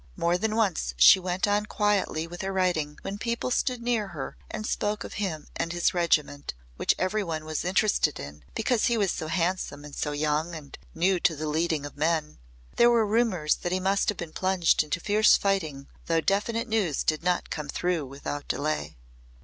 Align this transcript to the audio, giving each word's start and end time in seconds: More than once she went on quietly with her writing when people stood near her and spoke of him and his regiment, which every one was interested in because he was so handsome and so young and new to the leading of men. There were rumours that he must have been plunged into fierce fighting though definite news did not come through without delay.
More 0.15 0.35
than 0.35 0.55
once 0.55 0.95
she 0.97 1.19
went 1.19 1.47
on 1.47 1.67
quietly 1.67 2.25
with 2.25 2.41
her 2.41 2.51
writing 2.51 2.97
when 3.03 3.19
people 3.19 3.51
stood 3.51 3.83
near 3.83 4.07
her 4.07 4.35
and 4.49 4.65
spoke 4.65 5.03
of 5.03 5.13
him 5.21 5.45
and 5.55 5.71
his 5.71 5.93
regiment, 5.93 6.55
which 6.75 6.95
every 6.97 7.23
one 7.23 7.45
was 7.45 7.63
interested 7.63 8.19
in 8.19 8.43
because 8.55 8.87
he 8.87 8.97
was 8.97 9.11
so 9.11 9.27
handsome 9.27 9.85
and 9.85 9.93
so 9.95 10.11
young 10.11 10.55
and 10.55 10.79
new 10.95 11.19
to 11.19 11.35
the 11.35 11.47
leading 11.47 11.85
of 11.85 11.97
men. 11.97 12.39
There 12.77 12.89
were 12.89 13.05
rumours 13.05 13.53
that 13.57 13.71
he 13.71 13.79
must 13.79 14.09
have 14.09 14.17
been 14.17 14.33
plunged 14.33 14.81
into 14.81 14.99
fierce 14.99 15.37
fighting 15.37 15.85
though 16.07 16.19
definite 16.19 16.67
news 16.67 17.03
did 17.03 17.21
not 17.21 17.51
come 17.51 17.69
through 17.69 18.07
without 18.07 18.47
delay. 18.47 18.97